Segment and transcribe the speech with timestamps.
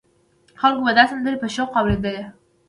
[0.61, 2.23] خلکو به دا سندرې په شوق اورېدلې.